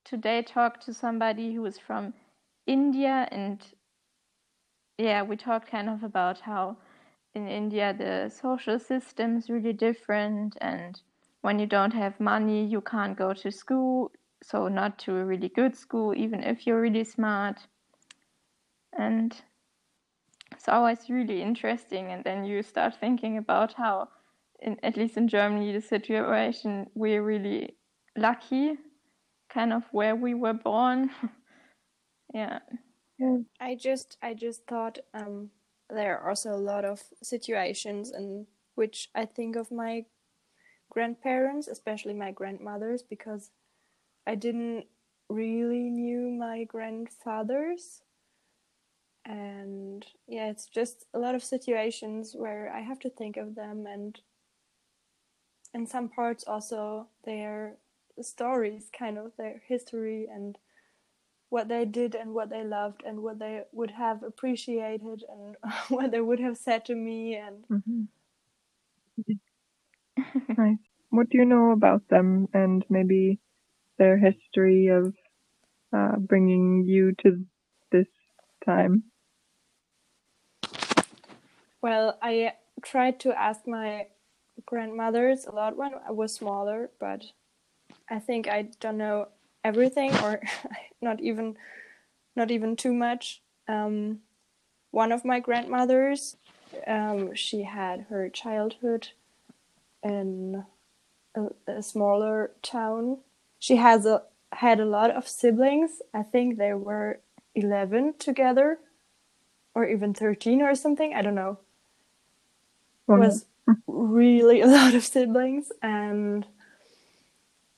[0.05, 2.15] today talked to somebody who was from
[2.67, 3.75] india and
[4.99, 6.77] yeah we talked kind of about how
[7.35, 11.03] in india the social system is really different and
[11.43, 14.11] when you don't have money you can't go to school
[14.43, 17.61] so not to a really good school even if you're really smart.
[18.99, 19.35] And
[20.51, 24.09] it's always really interesting and then you start thinking about how
[24.61, 27.75] in, at least in germany the situation we're really
[28.17, 28.77] lucky
[29.53, 31.11] kind of where we were born.
[32.35, 32.61] Yeah.
[33.61, 35.51] I just I just thought um,
[35.91, 40.07] there are also a lot of situations in which I think of my
[40.93, 43.51] grandparents, especially my grandmothers, because
[44.27, 44.87] I didn't
[45.31, 48.03] really knew my grandfathers.
[49.25, 53.85] And yeah, it's just a lot of situations where I have to think of them
[53.87, 54.21] and
[55.75, 57.77] in some parts also their
[58.21, 60.59] stories, kind of their history and
[61.51, 65.57] what they did and what they loved and what they would have appreciated and
[65.91, 68.07] what they would have said to me and Mhm.
[70.59, 70.79] Nice.
[71.11, 73.39] What do you know about them and maybe
[73.99, 75.15] their history of
[75.93, 77.45] uh, bringing you to
[77.91, 78.07] this
[78.65, 79.05] time?
[81.83, 84.07] well i tried to ask my
[84.65, 87.25] grandmothers a lot when i was smaller but
[88.09, 89.29] i think i don't know
[89.65, 90.41] everything or
[91.03, 91.57] not even
[92.35, 94.21] not even too much um,
[94.91, 96.37] one of my grandmothers
[96.87, 99.09] um, she had her childhood
[100.03, 100.65] in
[101.37, 103.19] a, a smaller town
[103.59, 107.21] she has a had a lot of siblings i think there were
[107.55, 108.79] 11 together
[109.75, 111.59] or even 13 or something i don't know
[113.07, 113.19] Wow.
[113.19, 113.47] was
[113.87, 116.47] really a lot of siblings and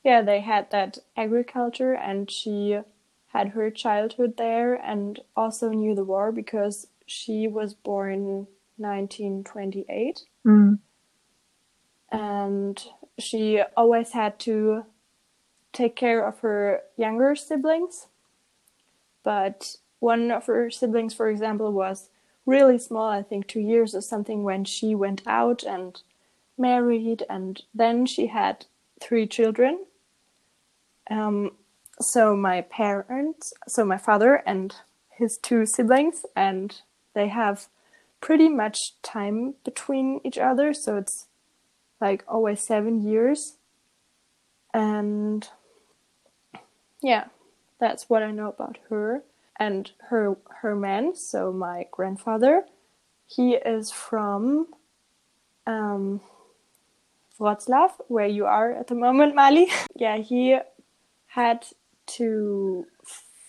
[0.04, 2.78] yeah they had that agriculture and she
[3.28, 10.78] had her childhood there and also knew the war because she was born 1928 Mm.
[12.10, 12.82] And
[13.18, 14.84] she always had to
[15.72, 18.06] take care of her younger siblings.
[19.22, 22.10] But one of her siblings for example was
[22.44, 26.02] really small i think 2 years or something when she went out and
[26.58, 28.66] married and then she had
[29.00, 29.84] three children.
[31.10, 31.52] Um,
[32.00, 34.74] so my parents so my father and
[35.10, 36.80] his two siblings and
[37.14, 37.68] they have
[38.20, 41.26] pretty much time between each other so it's
[42.04, 43.54] like always seven years
[44.74, 45.48] and
[47.02, 47.24] yeah
[47.80, 49.22] that's what i know about her
[49.58, 52.64] and her her man so my grandfather
[53.26, 54.66] he is from
[55.66, 56.20] um
[57.40, 59.68] Wroclaw, where you are at the moment, Mali.
[59.96, 60.56] yeah, he
[61.26, 61.66] had
[62.06, 62.86] to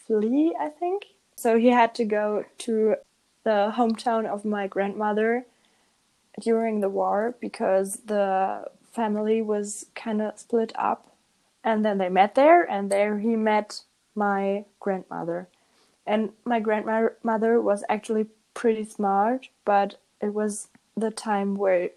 [0.07, 1.05] flee, I think.
[1.35, 2.95] So he had to go to
[3.43, 5.45] the hometown of my grandmother
[6.39, 11.11] during the war because the family was kind of split up.
[11.63, 13.81] And then they met there, and there he met
[14.13, 15.49] my grandmother.
[16.05, 21.89] And my grandmother was actually pretty smart, but it was the time where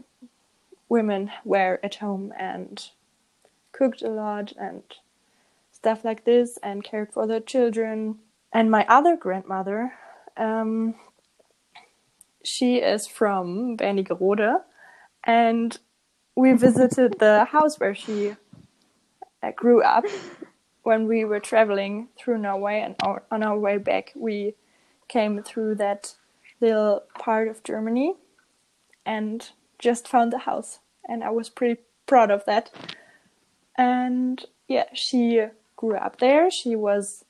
[0.88, 2.88] women were at home and
[3.72, 4.82] cooked a lot and
[5.70, 8.18] stuff like this and cared for the children.
[8.52, 9.92] And my other grandmother,
[10.36, 10.94] um,
[12.48, 14.62] she is from Wernigerode,
[15.24, 15.78] and
[16.34, 18.36] we visited the house where she
[19.42, 20.04] uh, grew up
[20.82, 22.80] when we were traveling through Norway.
[22.80, 22.96] And
[23.30, 24.54] on our way back, we
[25.08, 26.14] came through that
[26.60, 28.14] little part of Germany
[29.04, 32.70] and just found the house and I was pretty proud of that.
[33.76, 36.50] And yeah, she grew up there.
[36.50, 37.24] She was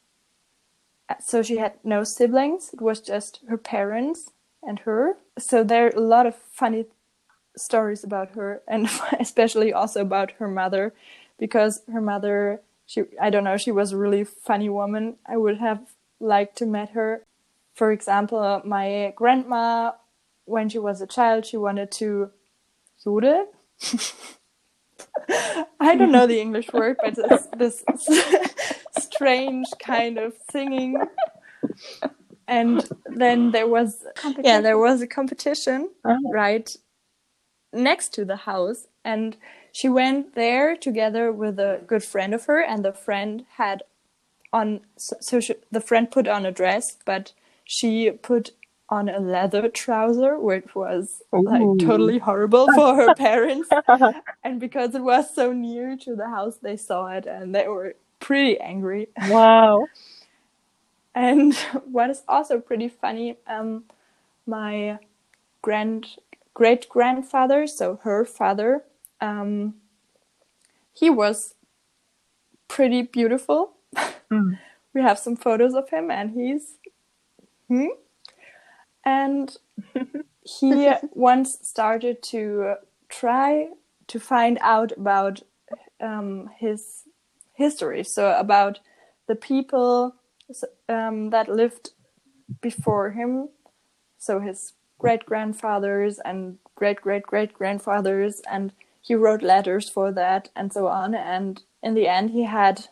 [1.20, 2.70] so she had no siblings.
[2.72, 4.30] It was just her parents
[4.62, 5.16] and her.
[5.38, 6.86] So there are a lot of funny
[7.56, 8.88] stories about her, and
[9.20, 10.94] especially also about her mother,
[11.38, 15.16] because her mother, she I don't know, she was a really funny woman.
[15.26, 15.80] I would have
[16.20, 17.22] liked to met her.
[17.74, 19.92] For example, my grandma,
[20.44, 22.30] when she was a child, she wanted to
[23.04, 23.46] jodel.
[25.80, 27.84] I don't know the English word, but it's this
[28.98, 30.96] strange kind of singing.
[32.48, 34.04] And then there was
[34.42, 36.18] yeah, there was a competition Oh.
[36.32, 36.74] right
[37.72, 39.36] next to the house and
[39.72, 43.82] she went there together with a good friend of her and the friend had
[44.54, 47.32] on so, she, the friend put on a dress but
[47.64, 48.52] she put
[48.88, 51.42] on a leather trouser which was Ooh.
[51.42, 53.68] like totally horrible for her parents
[54.42, 57.94] and because it was so near to the house they saw it and they were
[58.18, 59.86] pretty angry Wow.
[61.18, 61.54] And
[61.90, 63.84] what is also pretty funny, um,
[64.46, 64.98] my
[65.62, 66.06] grand
[66.54, 68.84] great grandfather, so her father,
[69.20, 69.74] um,
[70.92, 71.54] he was
[72.68, 73.72] pretty beautiful.
[74.30, 74.58] Mm.
[74.92, 76.76] we have some photos of him, and he's
[77.66, 77.86] hmm?
[79.02, 79.56] and
[80.44, 82.74] he once started to
[83.08, 83.68] try
[84.08, 85.40] to find out about
[85.98, 87.04] um, his
[87.54, 88.80] history, so about
[89.28, 90.14] the people
[90.88, 91.90] um, that lived
[92.60, 93.48] before him,
[94.18, 100.50] so his great grandfathers and great great great grandfathers, and he wrote letters for that
[100.56, 101.14] and so on.
[101.14, 102.86] And in the end, he had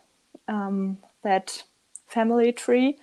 [0.48, 1.64] um, that
[2.06, 2.98] family tree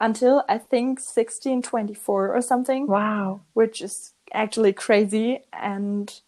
[0.00, 3.40] until I think 1624 or something Wow.
[3.54, 5.40] which is actually crazy.
[5.52, 6.20] And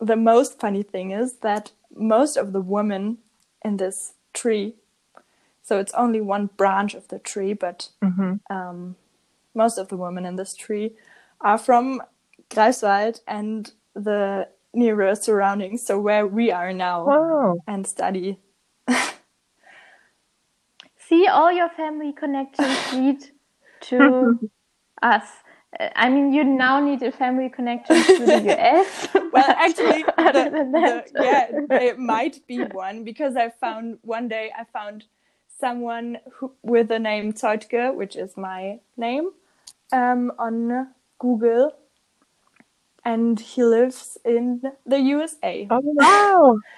[0.00, 3.18] the most funny thing is that most of the women
[3.64, 4.74] in this tree,
[5.70, 8.96] so it's only one branch of the tree, but hmm um,
[9.54, 10.96] most of the women in this tree
[11.40, 12.02] are from
[12.50, 17.58] Greifswald and the nearer surroundings, so where we are now Wow.
[17.68, 18.40] and study.
[20.98, 23.18] See, all your family connections lead
[23.82, 24.34] to
[25.02, 25.24] us.
[25.78, 28.88] Uh, I mean, you now need a family connection to the US.
[29.32, 34.64] Well, actually, the, the, yeah, it might be one because I found one day I
[34.64, 35.04] found
[35.60, 39.30] someone who, with the name Zeutke, which is my name,
[39.92, 41.72] um, on Google,
[43.04, 45.68] and he lives in the USA.
[45.70, 46.58] Oh, wow.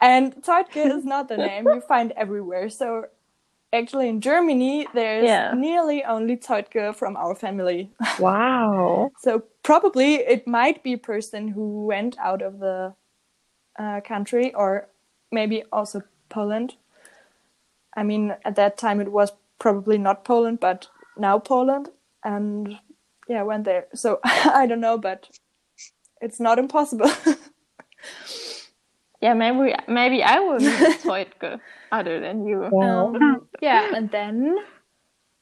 [0.00, 2.68] And Zeutke is not the name you find everywhere.
[2.68, 3.06] So
[3.72, 5.54] actually, in Germany, there's Yeah.
[5.54, 7.90] nearly only Zeutke from our family.
[8.20, 9.10] Wow.
[9.18, 12.94] So probably it might be a person who went out of the
[13.78, 14.88] uh, country, or
[15.32, 16.76] maybe also Poland.
[17.96, 21.88] I mean, at that time it was probably not Poland, but now Poland,
[22.22, 22.78] and
[23.28, 23.86] yeah, went there.
[23.94, 25.28] So I don't know, but
[26.20, 27.10] it's not impossible.
[29.20, 32.64] yeah, maybe maybe I will be the Zeutke other than you.
[32.64, 34.58] Um, yeah, and then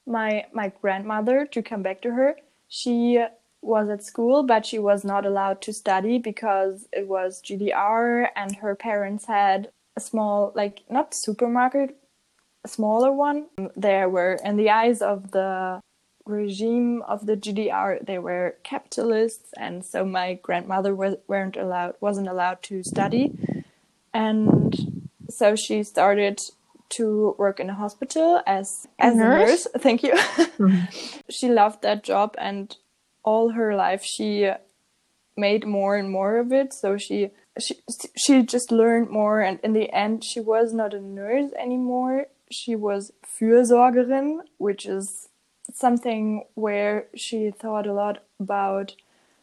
[0.07, 2.35] my my grandmother, to come back to her,
[2.67, 3.23] she
[3.61, 8.55] was at school, but she was not allowed to study because it was GDR, and
[8.57, 11.97] her parents had a small, like not supermarket,
[12.65, 13.45] a smaller one.
[13.75, 15.79] There were, in the eyes of the
[16.25, 22.27] regime of the GDR, they were capitalists, and so my grandmother was, weren't allowed, wasn't
[22.27, 23.25] allowed to study,
[24.13, 24.75] and
[25.29, 26.39] so she started
[26.97, 29.49] to work in a hospital as as a nurse?
[29.49, 29.67] nurse.
[29.85, 30.13] Thank you.
[30.13, 31.21] Mhm.
[31.37, 32.75] she loved that job, and
[33.23, 34.51] all her life she
[35.37, 36.73] made more and more of it.
[36.73, 37.75] So she she
[38.23, 42.27] she just learned more, and in the end, she was not a nurse anymore.
[42.49, 45.29] She was Fürsorgerin, which is
[45.73, 48.95] something where she thought a lot about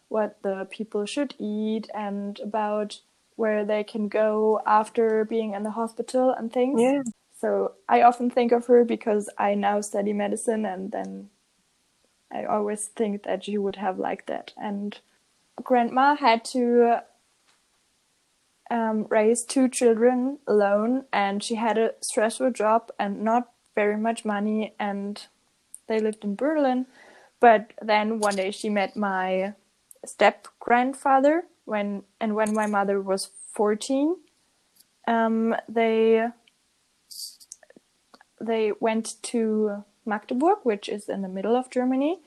[0.08, 3.00] what the people should eat and about
[3.36, 6.80] where they can go after being in the hospital and things.
[6.80, 7.02] Yeah.
[7.40, 11.30] So I often think of her because I now study medicine and then
[12.32, 14.52] I always think that she would have liked that.
[14.56, 14.98] And
[15.62, 17.00] grandma had to
[18.72, 24.24] um, raise two children alone and she had a stressful job and not very much
[24.26, 25.26] money and
[25.88, 26.86] they lived in Berlin.
[27.40, 29.54] But then one day she met my
[30.06, 34.16] step grandfather when and when my mother was 14
[35.08, 36.28] um, they
[38.40, 42.20] they went to Magdeburg, which is in the middle of Germany,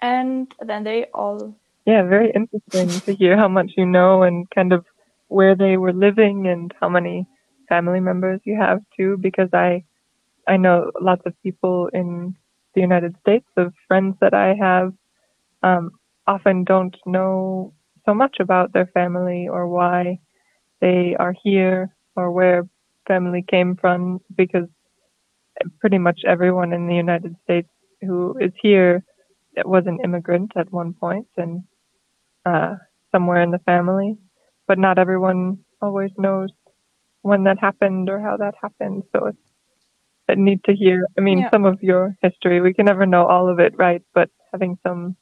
[0.00, 1.54] and then they all
[1.86, 4.86] Yeah, very interesting to hear how much you know and kind of
[5.28, 7.26] where they were living and how many
[7.68, 9.84] family members you have too, because I
[10.48, 12.34] I know lots of people in
[12.74, 14.92] the United States of friends that I have
[15.62, 15.92] um,
[16.26, 17.72] often don't know
[18.06, 20.18] so much about their family or why
[20.80, 22.68] they are here or where
[23.06, 24.68] family came from because
[25.80, 27.68] pretty much everyone in the United States
[28.02, 29.04] who is here
[29.64, 31.62] was an immigrant at one point and
[32.46, 32.76] uh,
[33.12, 34.16] somewhere in the family,
[34.68, 36.50] but not everyone always knows
[37.22, 39.04] when that happened or how that happened.
[39.14, 39.38] So it's
[40.28, 41.06] I need to hear.
[41.18, 41.50] I mean, Yeah.
[41.50, 42.60] some of your history.
[42.60, 44.02] We can never know all of it, right?
[44.14, 45.16] But having some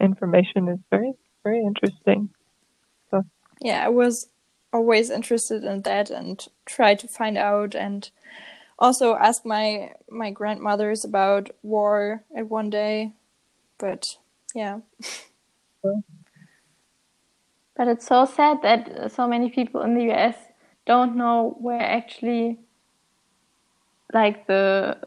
[0.00, 1.12] information is very,
[1.44, 2.30] very interesting.
[3.10, 3.22] So
[3.60, 4.28] yeah, I was
[4.72, 8.10] always interested in that and try to find out and
[8.78, 13.12] also ask my my grandmothers about war at one day.
[13.78, 14.18] But
[14.54, 14.80] yeah.
[17.80, 20.36] But it's so sad that uh, so many people in the US
[20.86, 22.60] don't know where actually,
[24.14, 24.98] like the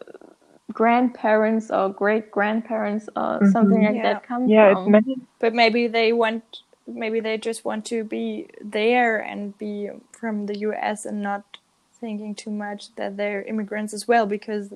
[0.74, 3.86] grandparents or great grandparents or something Mhm.
[3.86, 4.04] like Yeah.
[4.04, 4.74] that come Yeah, from.
[4.74, 5.16] it's many.
[5.40, 6.44] But maybe they want
[6.88, 11.60] maybe they just want to be there and be from the US and not
[12.02, 14.74] thinking too much that they're immigrants as well because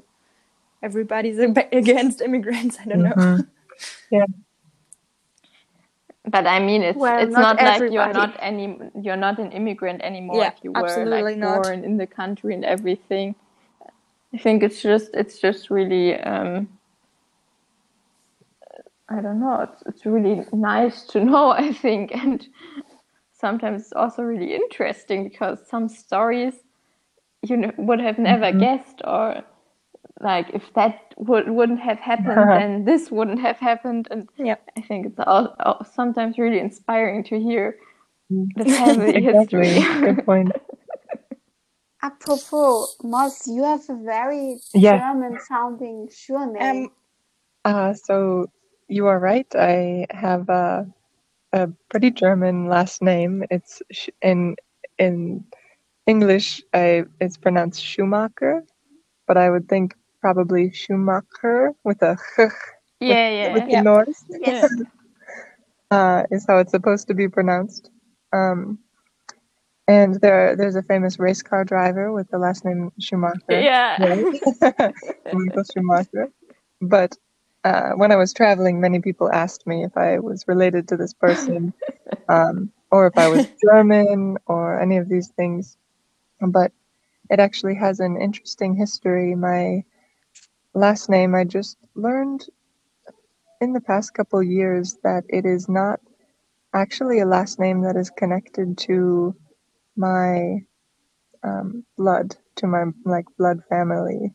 [0.84, 1.40] everybody's
[1.74, 2.80] against immigrants.
[2.80, 3.20] I don't know.
[3.20, 3.52] Mhm.
[6.28, 9.52] But I mean, it's Well, it's not not, like you're not any you're not an
[9.54, 11.64] immigrant anymore Yeah, if you were like not.
[11.64, 13.36] born in the country and everything.
[14.34, 16.68] I think it's just it's just really um,
[19.10, 19.62] I don't know.
[19.62, 21.52] It's it's really nice to know.
[21.66, 22.46] I think, and
[23.34, 26.56] sometimes it's also really interesting because some stories
[27.44, 28.60] you know, would have never Mhm.
[28.60, 29.44] guessed or
[30.22, 34.58] like if that would wouldn't have happened then this wouldn't have happened and Yeah.
[34.78, 37.78] i think it's all, all, sometimes really inspiring to hear
[38.32, 38.50] Mm.
[38.56, 39.22] the family Exactly.
[39.22, 40.56] history Good point.
[42.04, 45.02] Apropos, Moss, you have a very Yeah.
[45.02, 46.86] German sounding surname.
[46.86, 46.92] Um,
[47.66, 48.48] Uh, so
[48.88, 49.48] you are right.
[49.56, 50.88] I have a,
[51.54, 53.44] a pretty German last name.
[53.52, 54.56] It's sh- in
[55.00, 55.46] in
[56.08, 56.64] English.
[56.74, 58.64] I it's pronounced Schumacher,
[59.28, 62.52] but I would think probably Schumacher with a ch
[63.00, 63.84] yeah yeah with the Yeah.
[63.84, 64.70] noise yes.
[65.92, 67.92] uh, is how it's supposed to be pronounced.
[68.34, 68.80] Um,
[69.88, 73.64] and there there's a famous race car driver with the last name Schumacher.
[73.64, 74.28] yeah Right?
[75.32, 76.30] Michael Schumacher.
[76.82, 77.18] But
[77.66, 81.14] uh, when I was traveling, many people asked me if I was related to this
[81.14, 81.74] person,
[82.30, 85.78] um, or if I was German, or any of these things.
[86.42, 86.72] But
[87.30, 89.36] it actually has an interesting history.
[89.36, 89.84] My
[90.78, 92.46] last name, I just learned
[93.62, 96.00] in the past couple years that it is not
[96.76, 99.36] actually a last name that is connected to
[99.98, 100.60] my
[101.44, 104.34] um, blood, to my like blood family.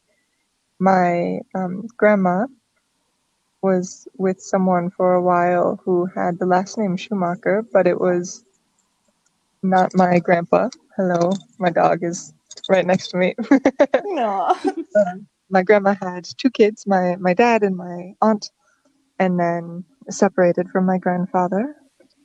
[0.81, 2.47] My um, grandma
[3.63, 8.45] was with someone for a while who had the last name Schumacher, but it was
[9.63, 10.71] not my grandpa.
[10.97, 12.35] Hello, my dog is
[12.69, 13.35] right next to me.
[14.05, 14.55] no.
[15.53, 18.53] My grandma had two kids, my my dad and my aunt,
[19.19, 21.77] and then separated from my grandfather.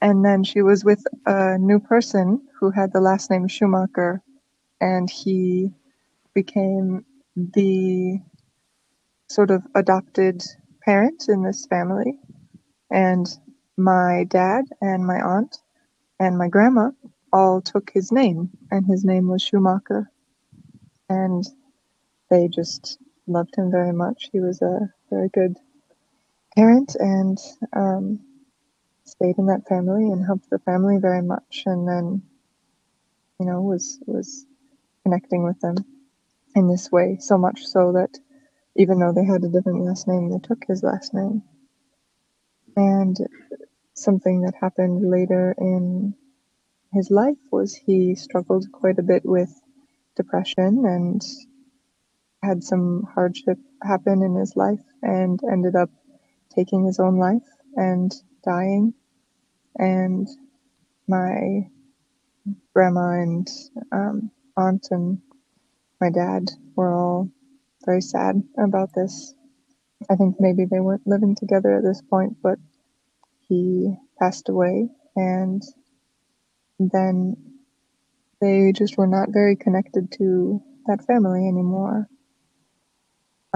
[0.02, 4.22] And then she was with a new person who had the last name Schumacher,
[4.82, 5.72] and he
[6.36, 7.06] became
[7.36, 8.20] the
[9.30, 10.44] sort of adopted
[10.84, 12.20] parent in this family.
[12.92, 13.28] And
[13.78, 15.58] my dad and my aunt
[16.20, 16.92] and my grandma
[17.34, 20.12] all took his name, and his name was Schumacher.
[21.10, 21.46] And
[22.30, 24.30] they just loved him very much.
[24.32, 25.58] He was a very good
[26.56, 27.38] parent and
[27.74, 28.20] um,
[29.04, 31.64] stayed in that family and helped the family very much.
[31.66, 32.24] And then,
[33.40, 34.46] you know, was was
[35.04, 35.76] connecting with them
[36.56, 38.18] in this way so much so that
[38.76, 41.44] even though they had a different last name, they took his last name.
[42.76, 43.18] And
[43.94, 46.14] something that happened later in
[46.94, 49.52] his life was he struggled quite a bit with
[50.16, 51.22] depression and
[52.44, 55.90] had some hardship happen in his life and ended up
[56.56, 58.14] taking his own life and
[58.44, 58.94] dying.
[59.78, 60.28] And
[61.08, 61.70] my
[62.74, 63.48] grandma and
[63.92, 65.20] um, aunt and
[66.02, 67.30] my dad were all
[67.86, 69.34] very sad about this.
[70.10, 72.60] I think maybe they weren't living together at this point, but
[73.48, 75.64] he passed away and
[76.80, 77.36] then
[78.42, 82.08] they just were not very connected to that family anymore.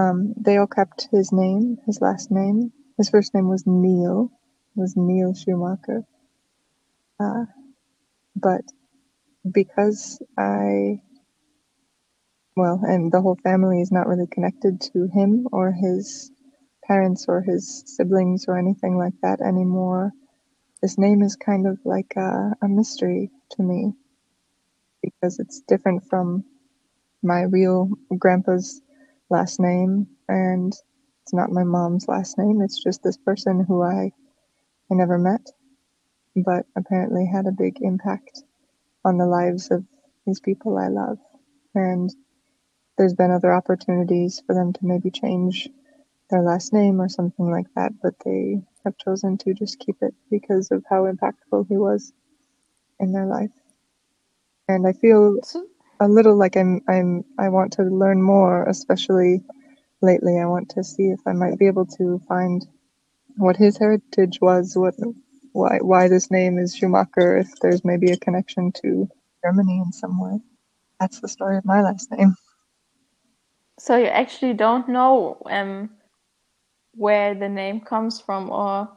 [0.02, 2.72] Um, they all kept his name, his last name.
[2.98, 4.30] His first name was Neil,
[4.76, 6.04] was Neil Schumacher.
[7.20, 7.46] Uh,
[8.36, 8.62] but
[9.50, 11.02] because I,
[12.56, 16.32] well, and the whole family is not really connected to him or his
[16.86, 20.12] parents or his siblings or anything like that anymore.
[20.82, 23.92] This name is kind of like a, a mystery to me
[25.02, 26.44] because it's different from
[27.22, 28.81] my real grandpa's
[29.32, 30.74] last name and
[31.24, 32.62] it's not my mom's last name.
[32.62, 34.12] It's just this person who I
[34.90, 35.46] I never met,
[36.36, 38.42] but apparently had a big impact
[39.04, 39.84] on the lives of
[40.26, 41.18] these people I love.
[41.74, 42.10] And
[42.98, 45.68] there's been other opportunities for them to maybe change
[46.30, 50.14] their last name or something like that, but they have chosen to just keep it
[50.30, 52.12] because of how impactful he was
[53.00, 53.50] in their life.
[54.68, 55.38] And I feel
[56.02, 59.42] a little like I'm I'm I want to learn more, especially
[60.02, 60.38] lately.
[60.38, 62.66] I want to see if I might be able to find
[63.36, 64.94] what his heritage was, what
[65.52, 69.08] why why this name is Schumacher, if there's maybe a connection to
[69.44, 70.40] Germany in some way.
[71.00, 72.36] That's the story of my last name.
[73.78, 75.90] So you actually don't know um,
[76.94, 78.88] where the name comes from, or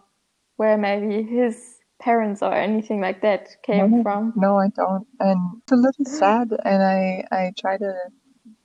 [0.57, 4.33] where maybe his parents or anything like that came no, from.
[4.35, 6.49] No, I don't, and it's a little sad.
[6.65, 7.93] And I I try to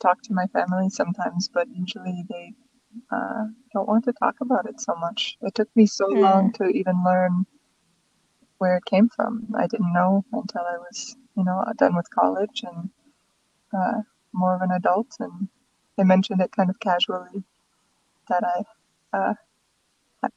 [0.01, 2.55] talk to my family sometimes, but usually they
[3.13, 5.37] uh, don't want to talk about it so much.
[5.43, 6.23] It took me so Hmm.
[6.23, 7.47] long to even learn
[8.59, 9.49] where it came from.
[9.57, 12.91] I didn't know until I was, you know, done with college and
[13.77, 14.03] uh,
[14.35, 15.09] more of an adult.
[15.21, 15.49] And
[15.97, 17.45] they mentioned it kind of casually
[18.29, 18.65] that I
[19.19, 19.35] uh,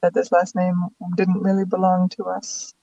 [0.02, 2.74] that this last name didn't really belong to us.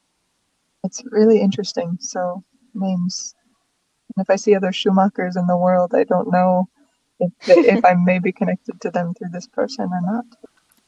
[0.84, 1.98] It's really interesting.
[2.00, 2.42] So
[2.74, 3.34] names.
[4.16, 6.68] And if I see other Schumachers in the world, I don't know
[7.18, 10.24] if if I'm maybe connected to them through this person or not.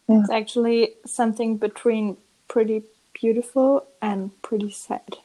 [0.09, 2.17] It's actually something between
[2.49, 2.83] pretty
[3.13, 5.17] beautiful and pretty sad.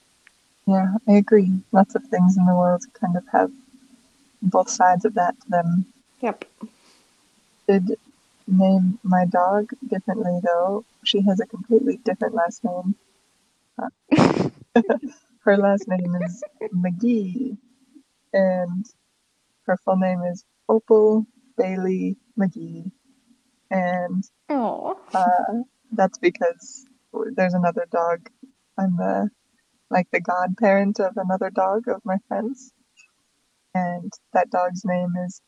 [0.65, 1.51] Yeah, I agree.
[1.71, 3.51] Lots of things in the world kind of have
[4.41, 5.85] both sides of that to them.
[6.21, 6.45] Yep.
[7.67, 7.97] Did
[8.47, 10.85] name my dog differently though.
[11.03, 12.95] She has a completely different last name.
[13.81, 13.89] Uh,
[15.43, 16.43] her last name is
[16.75, 17.57] McGee,
[18.33, 18.85] and
[19.67, 21.25] her full name is Opal
[21.57, 22.91] Bailey McGee,
[23.71, 25.63] and Oh, uh,
[25.93, 26.85] that's because
[27.35, 28.29] there's another dog.
[28.77, 29.29] I'm the
[29.91, 32.71] like the godparent of another dog of my friends,
[33.75, 35.41] and that dog's name is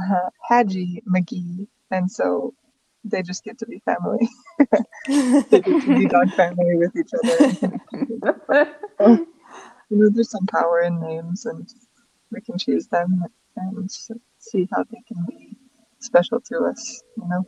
[0.00, 2.54] uh, Hadji McGee, and so
[3.04, 4.28] they just get to be family.
[5.08, 7.36] they get to be dog family with each other.
[9.90, 11.68] you know, there's some power in names, and
[12.30, 13.24] we can choose them
[13.56, 13.90] and
[14.38, 15.56] see how they can be
[15.98, 17.02] special to us.
[17.16, 17.46] You know.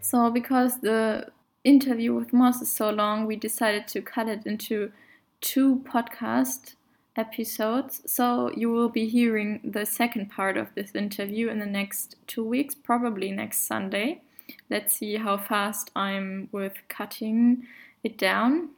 [0.00, 1.30] So, because the
[1.64, 4.92] interview with Moss is so long, we decided to cut it into
[5.40, 6.74] two podcast
[7.16, 8.02] episodes.
[8.06, 12.44] So, you will be hearing the second part of this interview in the next two
[12.44, 14.22] weeks, probably next Sunday.
[14.68, 17.66] Let's see how fast I'm with cutting
[18.02, 18.70] it down.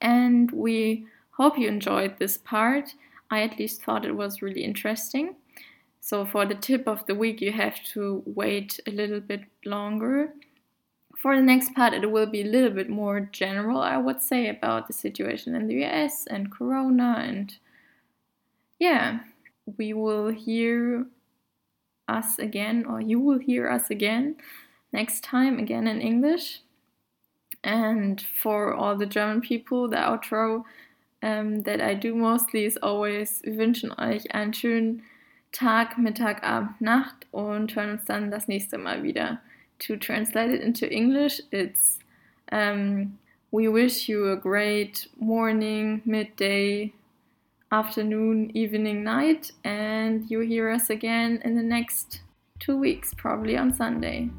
[0.00, 2.94] And we hope you enjoyed this part.
[3.30, 5.36] I at least thought it was really interesting.
[6.00, 10.32] So, for the tip of the week, you have to wait a little bit longer.
[11.18, 14.48] For the next part, it will be a little bit more general, I would say,
[14.48, 17.16] about the situation in the US and Corona.
[17.18, 17.58] And
[18.78, 19.20] yeah,
[19.76, 21.06] we will hear
[22.06, 24.36] us again, or you will hear us again
[24.92, 26.60] next time, again in English.
[27.64, 30.62] And for all the German people, the outro
[31.20, 35.02] ähm, that I do mostly is always, wünschen euch einen schönen
[35.50, 39.40] Tag, Mittag, Abend, Nacht und hören uns dann das nächste Mal wieder.
[39.80, 41.98] To translate it into English, it's
[42.50, 43.18] um,
[43.50, 46.92] we wish you a great morning, midday,
[47.70, 52.20] afternoon, evening, night, and you hear us again in the next
[52.58, 54.30] two weeks, probably on Sunday.